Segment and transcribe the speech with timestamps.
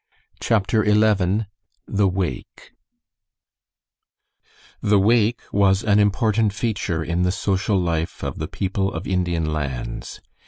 [0.39, 1.45] CHAPTER XI
[1.87, 2.71] THE WAKE
[4.81, 9.53] The wake was an important feature in the social life of the people of Indian
[9.53, 10.19] Lands.